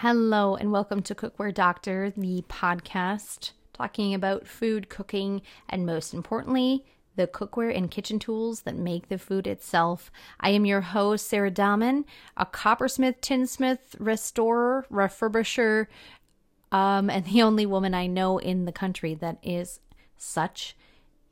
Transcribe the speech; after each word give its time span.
Hello, 0.00 0.56
and 0.56 0.72
welcome 0.72 1.00
to 1.04 1.14
Cookware 1.14 1.54
Doctor, 1.54 2.12
the 2.14 2.44
podcast 2.50 3.52
talking 3.72 4.12
about 4.12 4.46
food, 4.46 4.90
cooking, 4.90 5.40
and 5.70 5.86
most 5.86 6.12
importantly, 6.12 6.84
the 7.16 7.26
cookware 7.26 7.74
and 7.74 7.90
kitchen 7.90 8.18
tools 8.18 8.60
that 8.64 8.76
make 8.76 9.08
the 9.08 9.16
food 9.16 9.46
itself. 9.46 10.10
I 10.38 10.50
am 10.50 10.66
your 10.66 10.82
host, 10.82 11.26
Sara 11.26 11.50
Dahmen, 11.50 12.04
a 12.36 12.44
coppersmith, 12.44 13.22
tinsmith, 13.22 13.96
restorer, 13.98 14.84
refurbisher, 14.92 15.86
um, 16.70 17.08
and 17.08 17.24
the 17.24 17.40
only 17.40 17.64
woman 17.64 17.94
I 17.94 18.06
know 18.06 18.36
in 18.36 18.66
the 18.66 18.72
country 18.72 19.14
that 19.14 19.38
is 19.42 19.80
such 20.18 20.76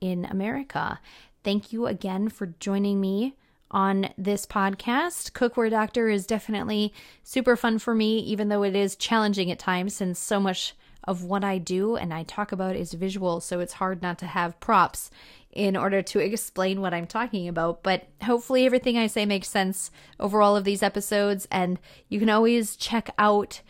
in 0.01 0.25
America. 0.25 1.01
Thank 1.43 1.71
you 1.75 1.87
again 1.87 2.31
for 2.31 2.47
joining 2.47 2.99
me 2.99 3.37
on 3.75 4.09
this 4.17 4.47
podcast. 4.47 5.33
Cookware 5.33 5.69
Doctor 5.69 6.09
is 6.09 6.27
definitely 6.27 6.95
super 7.25 7.57
fun 7.57 7.81
for 7.81 7.95
me, 7.95 8.21
even 8.21 8.49
though 8.49 8.63
it 8.63 8.77
is 8.77 8.95
challenging 8.95 9.51
at 9.51 9.59
times 9.59 9.95
since 9.97 10.19
so 10.19 10.39
much 10.39 10.75
of 11.03 11.25
what 11.25 11.45
I 11.45 11.59
do 11.59 11.97
and 11.97 12.15
I 12.15 12.23
talk 12.23 12.53
about 12.53 12.77
is 12.77 12.95
visual, 12.95 13.41
so 13.41 13.61
it's 13.61 13.75
hard 13.75 14.01
not 14.01 14.19
to 14.21 14.27
have 14.27 14.59
props 14.61 15.11
in 15.51 15.77
order 15.77 16.01
to 16.03 16.19
explain 16.21 16.81
what 16.81 16.95
I'm 16.95 17.07
talking 17.07 17.49
about. 17.49 17.83
But 17.83 18.07
hopefully, 18.23 18.65
everything 18.65 18.97
I 18.97 19.09
say 19.09 19.27
makes 19.27 19.49
sense 19.49 19.91
over 20.21 20.41
all 20.41 20.57
of 20.57 20.65
these 20.65 20.83
episodes, 20.83 21.47
and 21.51 21.79
you 22.09 22.21
can 22.21 22.31
always 22.31 22.77
check 22.77 23.11
out 23.19 23.61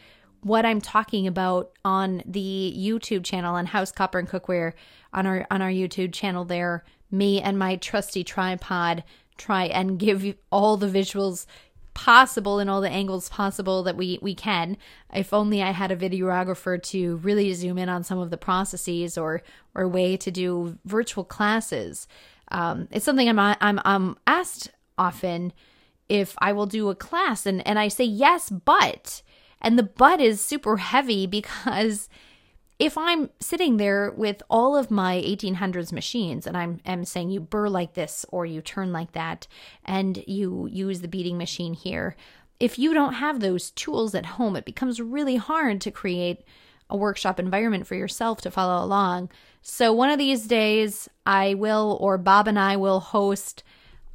what 0.42 0.66
I'm 0.66 0.82
talking 0.82 1.26
about 1.26 1.72
on 1.86 2.22
the 2.26 2.74
YouTube 2.76 3.24
channel 3.24 3.54
on 3.54 3.64
House 3.64 3.90
Copper 3.90 4.18
and 4.18 4.28
Cookware 4.28 4.74
on 5.14 5.26
our 5.26 5.46
on 5.50 5.62
our 5.62 5.70
YouTube 5.70 6.12
channel 6.12 6.44
there. 6.44 6.84
Me 7.10 7.40
and 7.40 7.58
my 7.58 7.76
trusty 7.76 8.22
tripod 8.24 9.04
try 9.38 9.64
and 9.64 9.98
give 9.98 10.34
all 10.50 10.76
the 10.76 10.88
visuals 10.88 11.46
possible 11.94 12.58
and 12.58 12.68
all 12.68 12.80
the 12.80 12.90
angles 12.90 13.28
possible 13.28 13.84
that 13.84 13.96
we 13.96 14.18
we 14.20 14.34
can. 14.34 14.76
If 15.12 15.32
only 15.32 15.62
i 15.62 15.70
had 15.70 15.92
a 15.92 15.96
videographer 15.96 16.82
to 16.82 17.16
really 17.18 17.52
zoom 17.54 17.78
in 17.78 17.88
on 17.88 18.02
some 18.02 18.18
of 18.18 18.30
the 18.30 18.36
processes 18.36 19.16
or 19.16 19.42
or 19.74 19.88
way 19.88 20.16
to 20.16 20.30
do 20.30 20.78
virtual 20.84 21.24
classes. 21.24 22.08
Um, 22.48 22.88
it's 22.90 23.04
something 23.04 23.28
i'm 23.28 23.38
i'm 23.38 23.80
i'm 23.84 24.16
asked 24.26 24.70
often 24.98 25.52
if 26.08 26.34
i 26.38 26.52
will 26.52 26.66
do 26.66 26.90
a 26.90 26.94
class 26.94 27.46
and 27.46 27.66
and 27.66 27.78
i 27.78 27.88
say 27.88 28.04
yes 28.04 28.50
but 28.50 29.22
and 29.60 29.78
the 29.78 29.82
but 29.82 30.20
is 30.20 30.44
super 30.44 30.76
heavy 30.76 31.26
because 31.26 32.08
if 32.84 32.98
I'm 32.98 33.30
sitting 33.40 33.78
there 33.78 34.10
with 34.10 34.42
all 34.50 34.76
of 34.76 34.90
my 34.90 35.16
1800s 35.16 35.90
machines 35.90 36.46
and 36.46 36.56
I'm, 36.56 36.80
I'm 36.84 37.04
saying 37.04 37.30
you 37.30 37.40
burr 37.40 37.68
like 37.68 37.94
this 37.94 38.26
or 38.28 38.44
you 38.44 38.60
turn 38.60 38.92
like 38.92 39.12
that 39.12 39.46
and 39.84 40.22
you 40.26 40.68
use 40.70 41.00
the 41.00 41.08
beating 41.08 41.38
machine 41.38 41.72
here, 41.72 42.14
if 42.60 42.78
you 42.78 42.92
don't 42.92 43.14
have 43.14 43.40
those 43.40 43.70
tools 43.70 44.14
at 44.14 44.26
home, 44.26 44.54
it 44.54 44.66
becomes 44.66 45.00
really 45.00 45.36
hard 45.36 45.80
to 45.80 45.90
create 45.90 46.42
a 46.90 46.96
workshop 46.96 47.40
environment 47.40 47.86
for 47.86 47.94
yourself 47.94 48.42
to 48.42 48.50
follow 48.50 48.84
along. 48.84 49.30
So, 49.62 49.92
one 49.92 50.10
of 50.10 50.18
these 50.18 50.46
days, 50.46 51.08
I 51.24 51.54
will, 51.54 51.96
or 52.00 52.18
Bob 52.18 52.46
and 52.46 52.58
I 52.58 52.76
will 52.76 53.00
host 53.00 53.64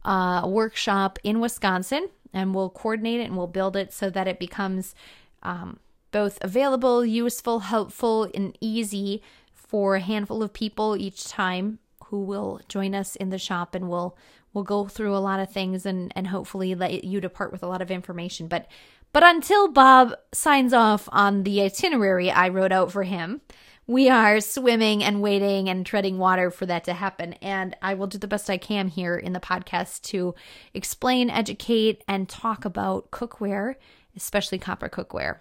a 0.06 0.48
workshop 0.48 1.18
in 1.24 1.40
Wisconsin 1.40 2.10
and 2.32 2.54
we'll 2.54 2.70
coordinate 2.70 3.20
it 3.20 3.26
and 3.26 3.36
we'll 3.36 3.48
build 3.48 3.76
it 3.76 3.92
so 3.92 4.12
that 4.12 4.28
it 4.28 4.40
becomes 4.40 4.94
um, 5.42 5.80
both 6.12 6.38
available, 6.42 7.06
useful, 7.06 7.60
helpful, 7.60 8.30
and 8.34 8.58
easy 8.60 9.22
for 9.54 9.96
a 9.96 10.00
handful 10.00 10.42
of 10.42 10.54
people 10.54 10.98
each 10.98 11.28
time 11.28 11.80
who 12.06 12.24
will 12.24 12.60
join 12.68 12.96
us 12.96 13.16
in 13.16 13.30
the 13.30 13.38
shop 13.38 13.76
and 13.76 13.90
we'll 13.90 14.18
we'll 14.54 14.64
go 14.64 14.88
through 14.88 15.16
a 15.16 15.20
lot 15.20 15.40
of 15.40 15.52
things 15.52 15.86
and 15.86 16.12
and 16.16 16.28
hopefully 16.28 16.74
let 16.74 17.04
you 17.04 17.22
depart 17.22 17.52
with 17.52 17.64
a 17.64 17.68
lot 17.68 17.82
of 17.82 17.92
information. 17.92 18.48
But 18.48 18.68
but 19.12 19.24
until 19.24 19.72
Bob 19.72 20.14
signs 20.34 20.74
off 20.74 21.08
on 21.12 21.44
the 21.44 21.62
itinerary 21.62 22.32
I 22.32 22.50
wrote 22.50 22.72
out 22.72 22.92
for 22.92 23.04
him 23.04 23.42
we 23.86 24.08
are 24.08 24.40
swimming 24.40 25.04
and 25.04 25.20
waiting 25.20 25.68
and 25.68 25.84
treading 25.84 26.20
water 26.20 26.52
for 26.52 26.68
that 26.68 26.84
to 26.84 26.94
happen. 26.94 27.34
And 27.42 27.76
I 27.82 27.96
will 27.96 28.06
do 28.06 28.20
the 28.20 28.28
best 28.28 28.48
I 28.48 28.60
can 28.60 28.88
here 28.88 29.16
in 29.16 29.34
the 29.34 29.40
podcast 29.40 30.04
to 30.04 30.36
explain 30.76 31.32
educate 31.32 32.04
and 32.08 32.30
talk 32.30 32.66
about 32.66 33.10
cookware 33.10 33.76
especially 34.16 34.60
copper 34.60 34.90
cookware 34.90 35.38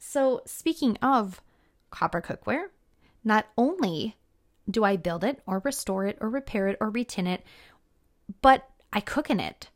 so, 0.00 0.40
speaking 0.46 0.96
of 1.02 1.40
copper 1.90 2.22
cookware, 2.22 2.68
not 3.22 3.46
only 3.56 4.16
do 4.68 4.82
I 4.82 4.96
build 4.96 5.22
it 5.22 5.40
or 5.46 5.60
restore 5.64 6.06
it 6.06 6.16
or 6.20 6.30
repair 6.30 6.68
it 6.68 6.78
or 6.80 6.90
retin 6.90 7.28
it, 7.28 7.44
but 8.40 8.68
I 8.92 9.00
cook 9.00 9.30
in 9.30 9.38
it 9.38 9.68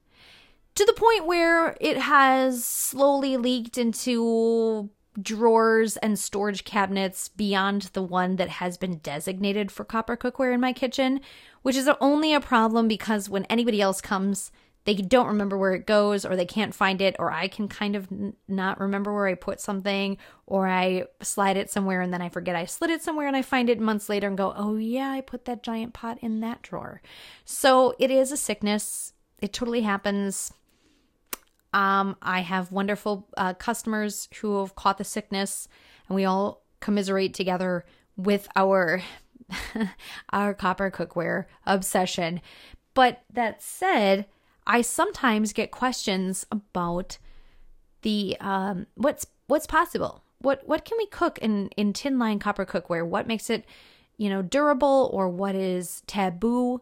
to 0.75 0.85
the 0.85 0.95
point 0.95 1.27
where 1.27 1.77
it 1.81 1.99
has 1.99 2.65
slowly 2.65 3.37
leaked 3.37 3.79
into 3.79 4.91
drawers 5.21 5.97
and 5.99 6.19
storage 6.19 6.65
cabinets 6.65 7.29
beyond 7.29 7.83
the 7.93 8.03
one 8.03 8.37
that 8.37 8.49
has 8.49 8.77
been 8.77 8.99
designated 8.99 9.71
for 9.71 9.85
copper 9.85 10.17
cookware 10.17 10.53
in 10.53 10.61
my 10.61 10.73
kitchen, 10.73 11.21
which 11.63 11.77
is 11.77 11.89
only 12.01 12.35
a 12.35 12.41
problem 12.41 12.89
because 12.89 13.29
when 13.29 13.45
anybody 13.45 13.81
else 13.81 14.01
comes 14.01 14.51
they 14.85 14.95
don't 14.95 15.29
remember 15.29 15.57
where 15.57 15.73
it 15.73 15.87
goes 15.87 16.27
or 16.27 16.37
they 16.37 16.45
can't 16.45 16.75
find 16.75 17.01
it 17.01 17.17
or 17.19 17.31
i 17.31 17.49
can 17.49 17.69
kind 17.69 17.97
of 17.97 18.11
n- 18.13 18.35
not 18.49 18.79
remember 18.79 19.13
where 19.13 19.27
i 19.27 19.35
put 19.35 19.61
something 19.61 20.17
or 20.47 20.69
i 20.69 21.05
slide 21.23 21.57
it 21.57 21.71
somewhere 21.71 22.01
and 22.01 22.13
then 22.13 22.23
i 22.23 22.29
forget 22.29 22.55
i 22.55 22.65
slid 22.65 22.91
it 22.91 23.03
somewhere 23.03 23.27
and 23.27 23.37
i 23.37 23.43
find 23.43 23.71
it 23.71 23.81
months 23.81 24.09
later 24.09 24.29
and 24.29 24.37
go 24.37 24.53
oh 24.57 24.77
yeah 24.77 25.11
i 25.11 25.21
put 25.21 25.45
that 25.45 25.63
giant 25.63 25.93
pot 25.93 26.19
in 26.21 26.41
that 26.41 26.63
drawer. 26.63 27.01
So 27.45 27.95
it 27.99 28.11
is 28.11 28.33
a 28.33 28.37
sickness. 28.37 29.13
It 29.41 29.53
totally 29.53 29.83
happens. 29.83 30.53
Um, 31.73 32.17
i 32.23 32.41
have 32.41 32.71
wonderful 32.71 33.29
uh, 33.37 33.55
customers 33.55 34.29
who 34.41 34.61
have 34.61 34.77
caught 34.77 34.99
the 34.99 35.05
sickness 35.05 35.67
and 36.09 36.15
we 36.15 36.25
all 36.25 36.65
commiserate 36.81 37.35
together 37.35 37.85
with 38.17 38.47
our 38.55 39.03
our 40.33 40.55
copper 40.55 40.91
cookware 40.91 41.47
obsession. 41.67 42.41
But 42.95 43.23
that 43.33 43.61
said 43.61 44.27
I 44.67 44.83
sometimes 44.83 45.53
get 45.53 45.71
questions 45.71 46.47
about 46.51 47.19
the 48.03 48.37
um, 48.41 48.87
what's 48.95 49.27
what's 49.47 49.67
possible. 49.67 50.23
What 50.39 50.67
what 50.67 50.85
can 50.85 50.99
we 50.99 51.07
cook 51.07 51.39
in 51.39 51.69
in 51.77 51.93
tin 51.93 52.19
line 52.19 52.39
copper 52.39 52.65
cookware? 52.65 53.07
What 53.07 53.27
makes 53.27 53.51
it 53.51 53.65
you 54.17 54.29
know 54.29 54.43
durable 54.43 55.11
or 55.13 55.29
what 55.29 55.55
is 55.55 56.03
taboo? 56.07 56.81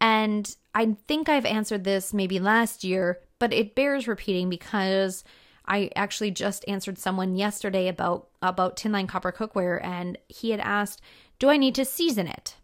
And 0.00 0.54
I 0.74 0.96
think 1.06 1.28
I've 1.28 1.46
answered 1.46 1.84
this 1.84 2.12
maybe 2.12 2.38
last 2.38 2.84
year, 2.84 3.20
but 3.38 3.52
it 3.52 3.74
bears 3.74 4.06
repeating 4.06 4.50
because 4.50 5.24
I 5.66 5.90
actually 5.96 6.30
just 6.30 6.64
answered 6.68 6.98
someone 6.98 7.36
yesterday 7.36 7.88
about 7.88 8.28
about 8.42 8.76
tin 8.76 8.92
line 8.92 9.06
copper 9.06 9.32
cookware 9.32 9.82
and 9.82 10.18
he 10.28 10.50
had 10.50 10.60
asked, 10.60 11.00
"Do 11.38 11.48
I 11.48 11.56
need 11.56 11.74
to 11.76 11.84
season 11.84 12.28
it? 12.28 12.56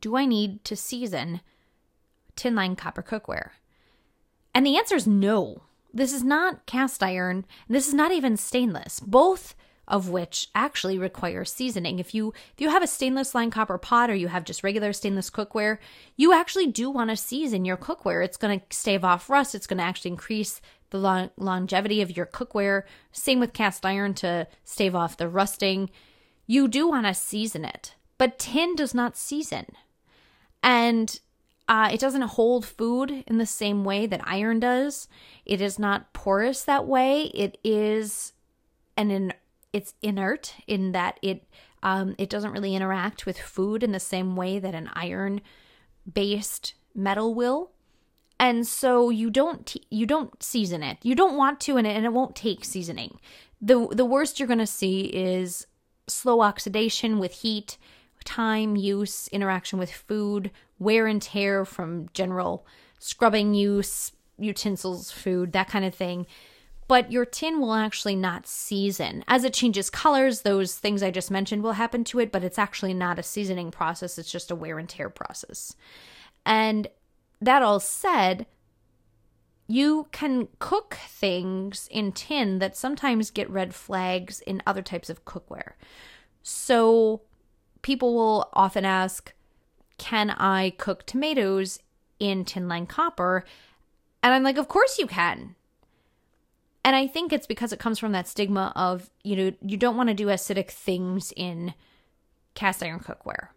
Do 0.00 0.16
I 0.16 0.26
need 0.26 0.64
to 0.64 0.76
season 0.76 1.40
tin 2.36 2.54
line 2.54 2.76
copper 2.76 3.02
cookware? 3.02 3.50
And 4.54 4.64
the 4.64 4.76
answer 4.76 4.94
is 4.94 5.06
no. 5.06 5.62
This 5.92 6.12
is 6.12 6.22
not 6.22 6.66
cast 6.66 7.02
iron, 7.02 7.46
this 7.68 7.88
is 7.88 7.94
not 7.94 8.12
even 8.12 8.36
stainless, 8.36 9.00
both 9.00 9.54
of 9.88 10.08
which 10.08 10.48
actually 10.54 10.98
require 10.98 11.44
seasoning. 11.44 11.98
If 11.98 12.14
you 12.14 12.32
if 12.52 12.60
you 12.60 12.70
have 12.70 12.82
a 12.82 12.88
stainless 12.88 13.34
line 13.34 13.50
copper 13.50 13.78
pot 13.78 14.10
or 14.10 14.14
you 14.14 14.28
have 14.28 14.44
just 14.44 14.64
regular 14.64 14.92
stainless 14.92 15.30
cookware, 15.30 15.78
you 16.16 16.32
actually 16.32 16.66
do 16.66 16.90
want 16.90 17.10
to 17.10 17.16
season 17.16 17.64
your 17.64 17.76
cookware. 17.76 18.24
It's 18.24 18.36
going 18.36 18.60
to 18.60 18.76
stave 18.76 19.04
off 19.04 19.30
rust, 19.30 19.54
it's 19.54 19.66
going 19.66 19.78
to 19.78 19.84
actually 19.84 20.10
increase 20.10 20.60
the 20.90 20.98
long, 20.98 21.30
longevity 21.36 22.02
of 22.02 22.16
your 22.16 22.26
cookware. 22.26 22.82
Same 23.12 23.40
with 23.40 23.52
cast 23.52 23.86
iron 23.86 24.14
to 24.14 24.46
stave 24.64 24.94
off 24.94 25.16
the 25.16 25.28
rusting. 25.28 25.90
You 26.46 26.68
do 26.68 26.88
want 26.88 27.06
to 27.06 27.14
season 27.14 27.64
it, 27.64 27.94
but 28.18 28.38
tin 28.38 28.76
does 28.76 28.94
not 28.94 29.16
season. 29.16 29.66
And 30.62 31.20
uh, 31.68 31.90
it 31.92 32.00
doesn't 32.00 32.22
hold 32.22 32.64
food 32.64 33.24
in 33.26 33.38
the 33.38 33.46
same 33.46 33.84
way 33.84 34.06
that 34.06 34.20
iron 34.24 34.60
does. 34.60 35.08
It 35.44 35.60
is 35.60 35.78
not 35.78 36.12
porous 36.12 36.62
that 36.62 36.86
way. 36.86 37.24
It 37.34 37.58
is 37.64 38.32
an 38.96 39.10
in, 39.10 39.32
it's 39.72 39.94
inert 40.00 40.54
in 40.66 40.92
that 40.92 41.18
it 41.22 41.44
um, 41.82 42.14
it 42.18 42.30
doesn't 42.30 42.52
really 42.52 42.74
interact 42.74 43.26
with 43.26 43.38
food 43.38 43.82
in 43.82 43.92
the 43.92 44.00
same 44.00 44.36
way 44.36 44.58
that 44.58 44.74
an 44.74 44.90
iron 44.94 45.40
based 46.10 46.74
metal 46.94 47.34
will. 47.34 47.70
And 48.38 48.66
so 48.66 49.10
you 49.10 49.30
don't 49.30 49.76
you 49.90 50.06
don't 50.06 50.40
season 50.42 50.82
it. 50.82 50.98
You 51.02 51.14
don't 51.14 51.36
want 51.36 51.60
to, 51.60 51.76
and 51.76 51.86
it, 51.86 51.96
and 51.96 52.04
it 52.04 52.12
won't 52.12 52.36
take 52.36 52.64
seasoning. 52.64 53.18
the 53.60 53.88
The 53.90 54.04
worst 54.04 54.38
you're 54.38 54.46
going 54.46 54.58
to 54.58 54.66
see 54.66 55.02
is 55.06 55.66
slow 56.06 56.42
oxidation 56.42 57.18
with 57.18 57.32
heat 57.32 57.76
time, 58.26 58.76
use, 58.76 59.28
interaction 59.28 59.78
with 59.78 59.92
food, 59.92 60.50
wear 60.78 61.06
and 61.06 61.22
tear 61.22 61.64
from 61.64 62.08
general 62.12 62.66
scrubbing 62.98 63.54
use, 63.54 64.12
utensils, 64.38 65.10
food, 65.10 65.52
that 65.52 65.68
kind 65.68 65.84
of 65.84 65.94
thing. 65.94 66.26
But 66.88 67.10
your 67.10 67.24
tin 67.24 67.60
will 67.60 67.74
actually 67.74 68.14
not 68.14 68.46
season. 68.46 69.24
As 69.26 69.42
it 69.42 69.52
changes 69.52 69.90
colors, 69.90 70.42
those 70.42 70.76
things 70.76 71.02
I 71.02 71.10
just 71.10 71.30
mentioned 71.30 71.62
will 71.62 71.72
happen 71.72 72.04
to 72.04 72.20
it, 72.20 72.30
but 72.30 72.44
it's 72.44 72.58
actually 72.58 72.94
not 72.94 73.18
a 73.18 73.24
seasoning 73.24 73.70
process, 73.70 74.18
it's 74.18 74.30
just 74.30 74.50
a 74.50 74.56
wear 74.56 74.78
and 74.78 74.88
tear 74.88 75.10
process. 75.10 75.74
And 76.44 76.86
that 77.40 77.62
all 77.62 77.80
said, 77.80 78.46
you 79.66 80.06
can 80.12 80.46
cook 80.60 80.96
things 81.08 81.88
in 81.90 82.12
tin 82.12 82.60
that 82.60 82.76
sometimes 82.76 83.32
get 83.32 83.50
red 83.50 83.74
flags 83.74 84.40
in 84.42 84.62
other 84.64 84.82
types 84.82 85.10
of 85.10 85.24
cookware. 85.24 85.72
So 86.42 87.22
people 87.86 88.16
will 88.16 88.50
often 88.52 88.84
ask, 88.84 89.32
Can 89.96 90.30
I 90.30 90.70
cook 90.70 91.06
tomatoes 91.06 91.78
in 92.18 92.44
tin 92.44 92.68
line 92.68 92.86
copper? 92.86 93.44
And 94.24 94.34
I'm 94.34 94.42
like, 94.42 94.58
Of 94.58 94.66
course 94.66 94.98
you 94.98 95.06
can. 95.06 95.54
And 96.84 96.96
I 96.96 97.06
think 97.06 97.32
it's 97.32 97.46
because 97.46 97.72
it 97.72 97.78
comes 97.78 98.00
from 98.00 98.10
that 98.12 98.26
stigma 98.26 98.72
of, 98.74 99.08
you 99.22 99.36
know, 99.36 99.52
you 99.60 99.76
don't 99.76 99.96
want 99.96 100.08
to 100.08 100.14
do 100.14 100.26
acidic 100.26 100.70
things 100.70 101.32
in 101.36 101.74
cast 102.54 102.82
iron 102.82 103.00
cookware 103.00 103.48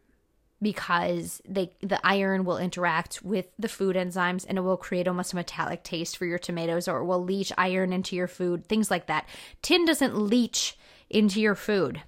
because 0.62 1.42
they 1.48 1.72
the 1.82 2.00
iron 2.06 2.46
will 2.46 2.58
interact 2.58 3.24
with 3.24 3.48
the 3.58 3.70
food 3.70 3.96
enzymes 3.96 4.46
and 4.48 4.60
it 4.60 4.62
will 4.62 4.78
create 4.78 5.08
almost 5.08 5.34
a 5.34 5.38
metallic 5.38 5.84
taste 5.84 6.18
for 6.18 6.26
your 6.26 6.38
tomatoes 6.38 6.88
or 6.88 7.00
it 7.00 7.06
will 7.06 7.24
leach 7.24 7.52
iron 7.58 7.92
into 7.92 8.16
your 8.16 8.28
food, 8.28 8.68
things 8.68 8.92
like 8.92 9.08
that. 9.08 9.28
Tin 9.64 9.86
doesn't 9.86 10.16
leach 10.16 10.78
into 11.10 11.42
your 11.42 11.56
food. 11.56 12.04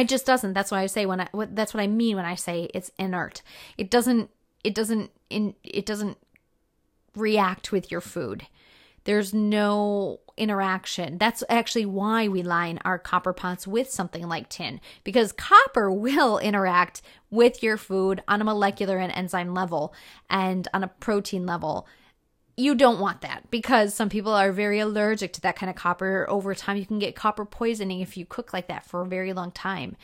It 0.00 0.08
just 0.08 0.24
doesn't. 0.24 0.54
That's 0.54 0.70
what 0.70 0.78
I 0.78 0.86
say 0.86 1.04
when 1.04 1.20
I 1.20 1.28
what, 1.32 1.54
that's 1.54 1.74
what 1.74 1.82
I 1.82 1.86
mean 1.86 2.16
when 2.16 2.24
I 2.24 2.34
say 2.34 2.70
it's 2.72 2.90
inert. 2.98 3.42
It 3.76 3.90
doesn't 3.90 4.30
it 4.64 4.74
doesn't 4.74 5.10
in 5.28 5.54
it 5.62 5.84
doesn't 5.84 6.16
react 7.14 7.70
with 7.70 7.90
your 7.90 8.00
food. 8.00 8.46
There's 9.04 9.34
no 9.34 10.20
interaction. 10.36 11.18
That's 11.18 11.42
actually 11.50 11.86
why 11.86 12.28
we 12.28 12.42
line 12.42 12.80
our 12.84 12.98
copper 12.98 13.32
pots 13.34 13.66
with 13.66 13.90
something 13.90 14.26
like 14.26 14.48
tin, 14.48 14.80
because 15.04 15.32
copper 15.32 15.90
will 16.06 16.38
interact 16.38 17.02
with 17.30 17.62
your 17.62 17.76
food 17.76 18.22
on 18.26 18.40
a 18.40 18.44
molecular 18.44 18.98
and 18.98 19.12
enzyme 19.12 19.52
level 19.52 19.94
and 20.30 20.66
on 20.72 20.82
a 20.82 20.88
protein 20.88 21.44
level. 21.44 21.86
You 22.60 22.74
don't 22.74 23.00
want 23.00 23.22
that 23.22 23.50
because 23.50 23.94
some 23.94 24.10
people 24.10 24.34
are 24.34 24.52
very 24.52 24.80
allergic 24.80 25.32
to 25.32 25.40
that 25.40 25.56
kind 25.56 25.70
of 25.70 25.76
copper. 25.76 26.26
Over 26.28 26.54
time, 26.54 26.76
you 26.76 26.84
can 26.84 26.98
get 26.98 27.16
copper 27.16 27.46
poisoning 27.46 28.00
if 28.00 28.18
you 28.18 28.26
cook 28.26 28.52
like 28.52 28.66
that 28.68 28.84
for 28.84 29.00
a 29.00 29.06
very 29.06 29.32
long 29.32 29.50
time. 29.50 29.96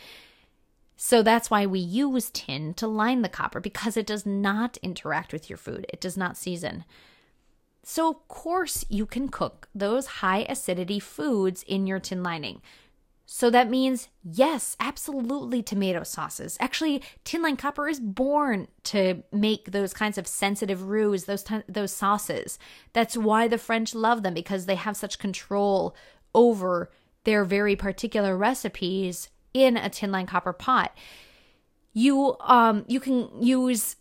So 0.96 1.22
that's 1.22 1.50
why 1.50 1.66
we 1.66 1.80
use 1.80 2.30
tin 2.30 2.72
to 2.74 2.86
line 2.86 3.20
the 3.20 3.28
copper 3.28 3.60
because 3.60 3.98
it 3.98 4.06
does 4.06 4.24
not 4.24 4.78
interact 4.78 5.34
with 5.34 5.50
your 5.50 5.58
food, 5.58 5.84
it 5.90 6.00
does 6.00 6.16
not 6.16 6.38
season. 6.38 6.86
So, 7.82 8.08
of 8.08 8.26
course, 8.26 8.86
you 8.88 9.04
can 9.04 9.28
cook 9.28 9.68
those 9.74 10.06
high 10.06 10.46
acidity 10.48 10.98
foods 10.98 11.62
in 11.62 11.86
your 11.86 12.00
tin 12.00 12.22
lining. 12.22 12.62
So 13.28 13.50
that 13.50 13.68
means, 13.68 14.08
yes, 14.22 14.76
absolutely 14.78 15.60
tomato 15.60 16.04
sauces. 16.04 16.56
Actually, 16.60 17.02
tin 17.24 17.42
line 17.42 17.56
copper 17.56 17.88
is 17.88 17.98
born 17.98 18.68
to 18.84 19.24
make 19.32 19.72
those 19.72 19.92
kinds 19.92 20.16
of 20.16 20.28
sensitive 20.28 20.84
roux, 20.84 21.18
those, 21.18 21.42
t- 21.42 21.62
those 21.68 21.92
sauces. 21.92 22.56
That's 22.92 23.16
why 23.16 23.48
the 23.48 23.58
French 23.58 23.96
love 23.96 24.22
them 24.22 24.32
because 24.32 24.66
they 24.66 24.76
have 24.76 24.96
such 24.96 25.18
control 25.18 25.96
over 26.34 26.92
their 27.24 27.44
very 27.44 27.74
particular 27.74 28.36
recipes 28.36 29.28
in 29.52 29.76
a 29.76 29.90
tin 29.90 30.12
line 30.12 30.26
copper 30.26 30.52
pot. 30.52 30.96
You 31.92 32.36
um 32.40 32.84
you 32.86 33.00
can 33.00 33.42
use 33.42 33.96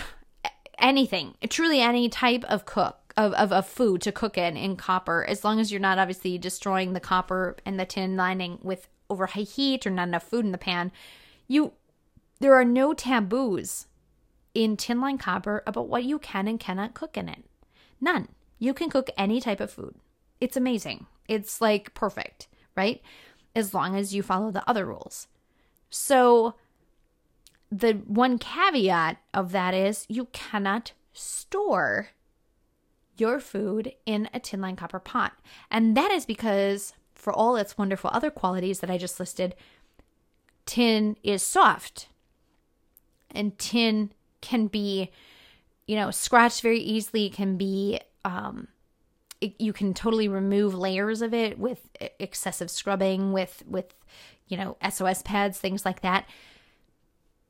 anything, 0.78 1.36
truly 1.50 1.82
any 1.82 2.10
type 2.10 2.44
of 2.44 2.66
cook. 2.66 3.00
Of, 3.18 3.34
of, 3.34 3.52
of 3.52 3.68
food 3.68 4.02
to 4.04 4.12
cook 4.12 4.38
in 4.38 4.56
in 4.56 4.78
copper 4.78 5.26
as 5.28 5.44
long 5.44 5.60
as 5.60 5.72
you're 5.72 5.82
not 5.82 6.00
obviously 6.00 6.38
destroying 6.38 6.94
the 6.94 7.00
copper 7.00 7.58
and 7.66 7.80
the 7.80 7.86
tin 7.86 8.16
lining 8.16 8.58
with 8.62 8.88
over 9.10 9.26
high 9.26 9.42
heat 9.42 9.86
or 9.86 9.90
not 9.90 10.08
enough 10.08 10.24
food 10.24 10.46
in 10.46 10.54
the 10.54 10.58
pan 10.58 10.92
you 11.48 11.74
there 12.40 12.56
are 12.56 12.66
no 12.66 12.94
taboos 12.94 13.88
in 14.54 14.78
tin 14.78 15.02
line 15.02 15.18
copper 15.18 15.62
about 15.68 15.90
what 15.90 16.06
you 16.06 16.20
can 16.20 16.48
and 16.48 16.60
cannot 16.60 16.94
cook 16.94 17.18
in 17.18 17.28
it. 17.30 17.44
None. 18.00 18.30
You 18.60 18.74
can 18.74 18.90
cook 18.90 19.10
any 19.18 19.42
type 19.42 19.60
of 19.60 19.72
food. 19.72 19.96
It's 20.40 20.58
amazing. 20.58 21.06
It's 21.28 21.62
like 21.62 21.94
perfect 21.94 22.48
right? 22.76 23.02
As 23.56 23.74
long 23.74 23.96
as 23.96 24.14
you 24.14 24.24
follow 24.24 24.52
the 24.52 24.68
other 24.70 24.86
rules. 24.86 25.28
So 25.90 26.56
the 27.72 27.94
one 27.94 28.38
caveat 28.38 29.18
of 29.34 29.52
that 29.52 29.74
is 29.74 30.06
you 30.10 30.26
cannot 30.32 30.94
store 31.14 32.10
your 33.22 33.40
food 33.40 33.94
in 34.06 34.28
a 34.34 34.40
tin 34.40 34.60
lined 34.60 34.80
copper 34.80 35.00
pot. 35.00 35.34
And 35.70 35.96
that 35.96 36.12
is 36.12 36.26
because, 36.26 36.94
for 37.14 37.32
all 37.32 37.56
its 37.56 37.78
wonderful 37.78 38.10
other 38.12 38.32
qualities 38.32 38.80
that 38.80 38.90
I 38.90 38.98
just 38.98 39.20
listed, 39.20 39.56
tin 40.66 41.16
is 41.24 41.44
soft. 41.44 42.10
And 43.30 43.58
tin 43.58 44.12
can 44.42 44.68
be, 44.68 45.12
you 45.88 45.96
know, 45.96 46.12
scratched 46.12 46.62
very 46.62 46.80
easily, 46.80 47.30
can 47.30 47.56
be, 47.56 48.00
um, 48.26 48.68
you 49.40 49.72
can 49.72 49.94
totally 49.94 50.28
remove 50.28 50.74
layers 50.74 51.22
of 51.22 51.34
it 51.34 51.58
with 51.58 51.90
excessive 52.20 52.70
scrubbing, 52.70 53.32
with, 53.32 53.64
with, 53.66 53.94
you 54.48 54.58
know, 54.58 54.78
SOS 54.88 55.22
pads, 55.22 55.58
things 55.58 55.86
like 55.86 56.02
that. 56.02 56.28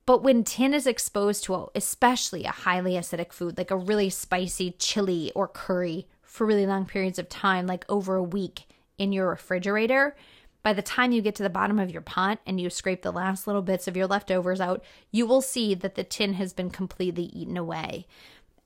But 0.06 0.24
when 0.24 0.44
tin 0.44 0.74
is 0.74 0.88
exposed 0.88 1.44
to 1.46 1.56
a, 1.56 1.68
especially 1.76 2.46
a 2.46 2.52
highly 2.52 2.94
acidic 2.94 3.32
food, 3.32 3.58
like 3.58 3.72
a 3.72 3.78
really 3.78 4.10
spicy 4.10 4.72
chili 4.80 5.32
or 5.36 5.48
curry 5.48 6.08
for 6.22 6.48
really 6.48 6.66
long 6.66 6.86
periods 6.86 7.20
of 7.20 7.30
time, 7.30 7.68
like 7.68 7.86
over 7.88 8.16
a 8.16 8.24
week 8.24 8.68
in 8.98 9.12
your 9.12 9.30
refrigerator, 9.30 10.16
by 10.64 10.74
the 10.74 10.82
time 10.82 11.12
you 11.12 11.22
get 11.22 11.36
to 11.36 11.44
the 11.44 11.50
bottom 11.50 11.80
of 11.80 11.92
your 11.92 12.02
pot 12.02 12.40
and 12.46 12.60
you 12.60 12.70
scrape 12.70 13.02
the 13.02 13.12
last 13.12 13.48
little 13.48 13.62
bits 13.62 13.88
of 13.88 13.98
your 13.98 14.08
leftovers 14.08 14.62
out, 14.62 14.84
you 15.12 15.26
will 15.26 15.42
see 15.42 15.74
that 15.76 15.96
the 15.96 16.04
tin 16.04 16.34
has 16.34 16.54
been 16.54 16.70
completely 16.70 17.24
eaten 17.26 17.58
away. 17.58 18.06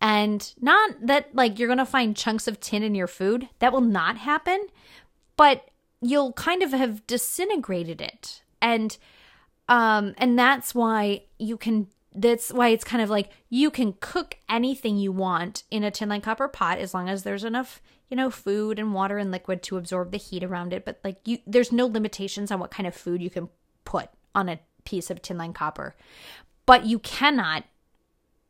And 0.01 0.53
not 0.59 0.91
that 1.01 1.33
like 1.33 1.57
you're 1.57 1.69
going 1.69 1.77
to 1.77 1.85
find 1.85 2.15
chunks 2.15 2.47
of 2.47 2.59
tin 2.59 2.83
in 2.83 2.95
your 2.95 3.07
food, 3.07 3.49
that 3.59 3.71
will 3.71 3.81
not 3.81 4.17
happen, 4.17 4.67
but 5.37 5.69
you'll 6.01 6.33
kind 6.33 6.61
of 6.61 6.71
have 6.71 7.07
disintegrated 7.07 8.01
it. 8.01 8.41
And 8.61 8.97
um, 9.67 10.13
and 10.17 10.38
that's 10.38 10.75
why 10.75 11.23
you 11.39 11.57
can 11.57 11.88
that's 12.17 12.51
why 12.51 12.69
it's 12.69 12.83
kind 12.83 13.03
of 13.03 13.09
like 13.09 13.29
you 13.50 13.69
can 13.69 13.94
cook 14.00 14.38
anything 14.47 14.97
you 14.97 15.12
want 15.12 15.63
in 15.69 15.83
a 15.83 15.91
tin 15.91 16.09
line 16.09 16.21
copper 16.21 16.47
pot 16.47 16.77
as 16.77 16.94
long 16.94 17.09
as 17.09 17.23
there's 17.23 17.44
enough 17.44 17.81
you 18.09 18.17
know 18.17 18.29
food 18.29 18.79
and 18.79 18.94
water 18.94 19.17
and 19.17 19.31
liquid 19.31 19.62
to 19.63 19.77
absorb 19.77 20.12
the 20.12 20.17
heat 20.17 20.44
around 20.44 20.73
it. 20.73 20.85
But 20.85 21.00
like 21.03 21.17
you 21.25 21.39
there's 21.45 21.71
no 21.71 21.88
limitations 21.88 22.51
on 22.51 22.59
what 22.59 22.71
kind 22.71 22.88
of 22.88 22.95
food 22.95 23.21
you 23.21 23.29
can 23.29 23.50
put 23.83 24.09
on 24.33 24.50
a 24.50 24.59
piece 24.83 25.09
of 25.09 25.21
tin 25.21 25.38
line 25.38 25.53
copper. 25.53 25.95
But 26.65 26.85
you 26.85 27.00
cannot 27.00 27.63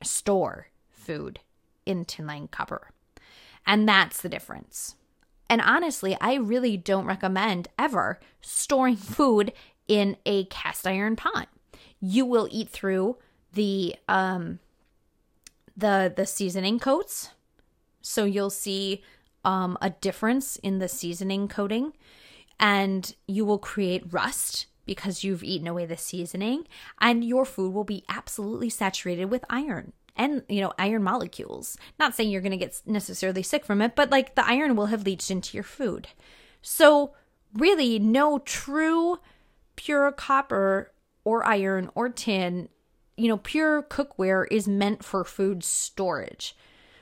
store 0.03 0.68
food 0.89 1.39
in 1.85 2.06
tin 2.06 2.27
line 2.27 2.47
copper. 2.47 2.91
And 3.65 3.88
that's 3.88 4.21
the 4.21 4.29
difference. 4.29 4.95
And 5.50 5.61
honestly 5.61 6.18
i 6.19 6.35
really 6.35 6.75
don't 6.75 7.06
recommend 7.06 7.68
ever 7.78 8.19
storing 8.42 8.95
food 9.18 9.54
in 9.87 10.18
a 10.25 10.45
cast 10.45 10.87
iron 10.87 11.15
pot. 11.15 11.47
You 11.99 12.25
will 12.25 12.47
eat 12.51 12.69
through 12.69 13.18
the 13.54 13.95
um 14.07 14.59
the 15.75 16.13
the 16.15 16.25
seasoning 16.25 16.80
coats. 16.80 17.31
So 18.01 18.25
you'll 18.25 18.49
see 18.49 19.04
um 19.44 19.77
a 19.81 19.89
difference 19.89 20.57
in 20.57 20.80
the 20.80 20.87
seasoning 20.87 21.47
coating 21.47 21.94
and 22.59 23.15
you 23.27 23.45
will 23.45 23.57
create 23.57 24.13
rust 24.13 24.68
because 24.85 25.23
you've 25.23 25.44
eaten 25.44 25.68
away 25.68 25.85
the 25.85 25.97
seasoning 25.97 26.68
and 27.01 27.23
your 27.23 27.45
food 27.45 27.73
will 27.73 27.83
be 27.83 28.04
absolutely 28.07 28.69
saturated 28.69 29.25
with 29.25 29.44
iron 29.49 29.94
and 30.15 30.44
you 30.47 30.61
know 30.61 30.73
iron 30.77 31.04
molecules 31.04 31.77
not 31.99 32.15
saying 32.15 32.30
you're 32.30 32.42
going 32.42 32.51
to 32.51 32.57
get 32.57 32.81
necessarily 32.85 33.44
sick 33.44 33.65
from 33.65 33.81
it 33.81 33.95
but 33.95 34.09
like 34.09 34.35
the 34.35 34.47
iron 34.47 34.75
will 34.75 34.87
have 34.87 35.04
leached 35.06 35.31
into 35.31 35.57
your 35.57 35.63
food 35.63 36.07
so 36.61 37.13
really 37.54 37.99
no 37.99 38.39
true 38.39 39.18
pure 39.75 40.11
copper 40.11 40.91
or 41.23 41.45
iron 41.45 41.89
or 41.95 42.09
tin, 42.09 42.69
you 43.17 43.27
know, 43.27 43.37
pure 43.37 43.83
cookware 43.83 44.45
is 44.51 44.67
meant 44.67 45.03
for 45.03 45.23
food 45.23 45.63
storage. 45.63 46.55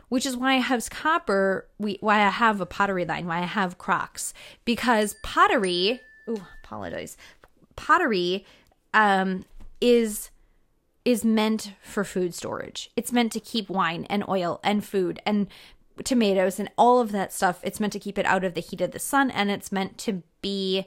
Which 0.09 0.25
is 0.27 0.37
why 0.37 0.53
I 0.53 0.57
have 0.57 0.87
copper, 0.91 1.67
we, 1.79 1.97
why 1.99 2.17
I 2.17 2.29
have 2.29 2.61
a 2.61 2.67
pottery 2.67 3.03
line, 3.03 3.25
why 3.25 3.39
I 3.39 3.45
have 3.45 3.79
crocks. 3.79 4.33
Because 4.63 5.15
pottery, 5.23 6.01
oh, 6.27 6.47
apologize. 6.63 7.17
Pottery 7.75 8.45
um, 8.93 9.45
is 9.81 10.29
is 11.03 11.25
meant 11.25 11.73
for 11.81 12.03
food 12.03 12.33
storage. 12.33 12.89
It's 12.95 13.11
meant 13.11 13.33
to 13.33 13.39
keep 13.39 13.69
wine 13.69 14.05
and 14.09 14.23
oil 14.29 14.61
and 14.63 14.85
food 14.85 15.19
and 15.25 15.47
tomatoes 16.03 16.59
and 16.59 16.69
all 16.77 17.01
of 17.01 17.11
that 17.11 17.33
stuff. 17.33 17.59
It's 17.63 17.79
meant 17.79 17.93
to 17.93 17.99
keep 17.99 18.17
it 18.17 18.25
out 18.25 18.43
of 18.43 18.53
the 18.53 18.61
heat 18.61 18.81
of 18.81 18.91
the 18.91 18.99
sun 18.99 19.29
and 19.29 19.51
it's 19.51 19.71
meant 19.71 19.97
to 19.99 20.23
be 20.41 20.85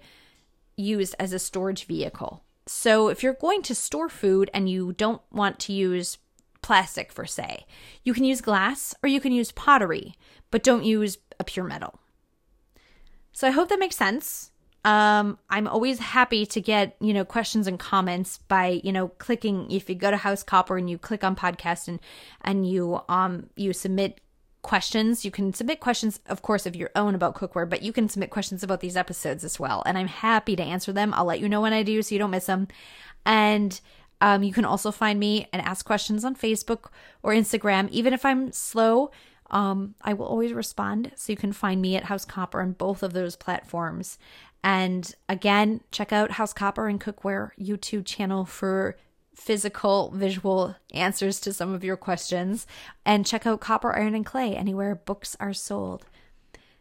used 0.77 1.15
as 1.19 1.33
a 1.33 1.39
storage 1.39 1.85
vehicle. 1.85 2.43
So 2.67 3.09
if 3.09 3.23
you're 3.23 3.35
going 3.35 3.63
to 3.63 3.75
store 3.75 4.09
food 4.09 4.51
and 4.53 4.69
you 4.69 4.93
don't 4.93 5.23
want 5.31 5.59
to 5.61 5.73
use 5.73 6.19
plastic 6.63 7.13
for 7.13 7.25
say, 7.25 7.65
you 8.03 8.13
can 8.13 8.25
use 8.25 8.41
glass 8.41 8.95
or 9.03 9.09
you 9.09 9.21
can 9.21 9.33
use 9.33 9.53
pottery, 9.53 10.15
but 10.51 10.63
don't 10.63 10.85
use 10.85 11.19
a 11.39 11.45
pure 11.45 11.65
metal. 11.65 12.01
So 13.33 13.47
I 13.47 13.53
hope 13.53 13.69
that 13.69 13.79
makes 13.79 13.97
sense. 13.97 14.51
Um, 14.85 15.39
I'm 15.51 15.67
always 15.67 15.99
happy 15.99 16.47
to 16.47 16.61
get, 16.61 16.97
you 17.01 17.13
know, 17.13 17.25
questions 17.25 17.67
and 17.67 17.79
comments 17.79 18.39
by, 18.47 18.81
you 18.85 18.93
know, 18.93 19.09
clicking 19.09 19.69
if 19.71 19.89
you 19.89 19.97
go 19.97 20.11
to 20.13 20.17
House 20.17 20.45
Copper 20.45 20.77
and 20.77 20.89
you 20.89 20.97
click 20.97 21.25
on 21.25 21.35
podcast 21.35 21.89
and 21.89 21.99
and 22.43 22.69
you 22.69 23.01
um 23.09 23.51
you 23.57 23.73
submit 23.73 24.21
questions. 24.67 25.25
You 25.25 25.31
can 25.31 25.55
submit 25.55 25.79
questions, 25.79 26.19
of 26.27 26.43
course, 26.43 26.67
of 26.67 26.75
your 26.75 26.91
own 26.97 27.15
about 27.15 27.37
cookware, 27.37 27.71
but 27.71 27.83
you 27.83 27.93
can 27.93 28.09
submit 28.09 28.31
questions 28.31 28.65
about 28.65 28.81
these 28.81 28.97
episodes 28.97 29.45
as 29.45 29.61
well. 29.61 29.85
And 29.87 29.97
I'm 29.97 30.09
happy 30.09 30.57
to 30.57 30.63
answer 30.63 30.93
them. 30.93 31.15
I'll 31.15 31.25
let 31.25 31.39
you 31.39 31.49
know 31.49 31.61
when 31.61 31.73
I 31.73 31.85
do 31.85 32.03
so 32.03 32.15
you 32.15 32.19
don't 32.19 32.33
miss 32.33 32.47
them. 32.47 32.67
And 33.25 33.81
um, 34.21 34.43
you 34.43 34.53
can 34.53 34.65
also 34.65 34.91
find 34.91 35.21
me 35.21 35.47
and 35.53 35.63
ask 35.63 35.87
questions 35.87 36.25
on 36.25 36.35
Facebook 36.35 36.91
or 37.23 37.33
Instagram. 37.33 37.89
Even 37.91 38.13
if 38.13 38.25
I'm 38.25 38.51
slow, 38.51 39.13
um, 39.51 39.95
I 40.03 40.15
will 40.15 40.27
always 40.27 40.53
respond. 40.53 41.13
So 41.15 41.33
you 41.33 41.37
can 41.37 41.53
find 41.53 41.81
me 41.81 41.95
at 41.95 42.05
House 42.05 42.25
Copper 42.25 42.61
on 42.61 42.73
both 42.73 43.05
of 43.05 43.13
those 43.13 43.37
platforms. 43.37 44.19
And 44.65 45.15
again, 45.29 45.83
check 45.93 46.13
out 46.13 46.33
House 46.33 46.53
Copper 46.53 46.89
and 46.89 47.01
Cookware 47.01 47.51
YouTube 47.57 48.05
channel 48.05 48.45
for 48.45 48.97
physical, 49.37 50.11
visual 50.15 50.75
answers 50.93 51.39
to 51.41 51.53
some 51.53 51.73
of 51.73 51.85
your 51.85 51.97
questions. 51.97 52.67
And 53.05 53.27
check 53.27 53.47
out 53.47 53.61
Copper, 53.61 53.95
Iron, 53.95 54.15
and 54.15 54.27
Clay 54.27 54.57
anywhere 54.57 54.95
books 54.95 55.37
are 55.39 55.53
sold. 55.53 56.07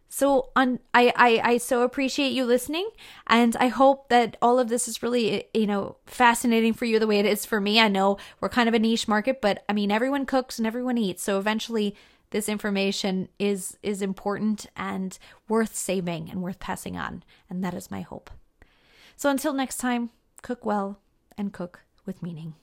So 0.07 0.51
on 0.55 0.79
I, 0.93 1.11
I 1.15 1.41
I 1.43 1.57
so 1.57 1.81
appreciate 1.81 2.31
you 2.31 2.45
listening 2.45 2.89
and 3.27 3.55
I 3.57 3.67
hope 3.67 4.07
that 4.09 4.37
all 4.41 4.59
of 4.59 4.69
this 4.69 4.87
is 4.87 5.03
really 5.03 5.31
eh, 5.31 5.41
you 5.53 5.67
know 5.67 5.97
fascinating 6.05 6.73
for 6.73 6.85
you 6.85 6.99
the 6.99 7.07
way 7.07 7.19
it 7.19 7.25
is 7.25 7.45
for 7.45 7.59
me. 7.59 7.81
I 7.81 7.89
know 7.89 8.17
we're 8.39 8.47
kind 8.47 8.69
of 8.69 8.75
a 8.75 8.79
niche 8.79 9.07
market, 9.09 9.41
but 9.41 9.65
I 9.67 9.73
mean 9.73 9.91
everyone 9.91 10.25
cooks 10.25 10.57
and 10.57 10.65
everyone 10.65 10.97
eats. 10.97 11.23
So 11.23 11.37
eventually 11.37 11.95
this 12.29 12.47
information 12.47 13.27
is 13.39 13.77
is 13.83 14.01
important 14.01 14.67
and 14.77 15.17
worth 15.49 15.75
saving 15.75 16.29
and 16.29 16.41
worth 16.41 16.59
passing 16.59 16.95
on, 16.95 17.23
and 17.49 17.63
that 17.63 17.73
is 17.73 17.91
my 17.91 18.01
hope. 18.01 18.29
So 19.17 19.29
until 19.29 19.53
next 19.53 19.77
time, 19.77 20.11
cook 20.41 20.65
well 20.65 20.99
and 21.37 21.51
cook 21.51 21.84
with 22.05 22.21
meaning. 22.21 22.53